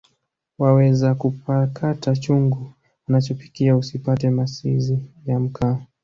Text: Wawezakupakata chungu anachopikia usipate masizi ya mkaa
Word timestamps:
Wawezakupakata 0.59 2.15
chungu 2.15 2.71
anachopikia 3.09 3.77
usipate 3.77 4.29
masizi 4.29 4.99
ya 5.25 5.39
mkaa 5.39 5.79